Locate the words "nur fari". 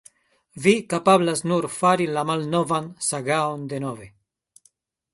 1.51-2.09